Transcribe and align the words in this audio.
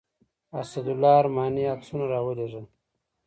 اسدالله 0.59 1.11
ارماني 1.21 1.63
عکسونه 1.73 2.05
راولېږل. 2.13 2.65